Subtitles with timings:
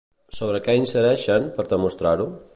[0.37, 2.29] Sobre què incideixen per demostrar-ho?